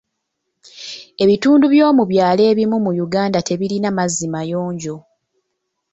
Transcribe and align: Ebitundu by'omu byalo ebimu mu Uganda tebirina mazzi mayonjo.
Ebitundu 1.23 1.65
by'omu 1.73 2.03
byalo 2.11 2.41
ebimu 2.51 2.77
mu 2.85 2.91
Uganda 3.05 3.39
tebirina 3.47 3.89
mazzi 3.97 4.27
mayonjo. 4.33 4.95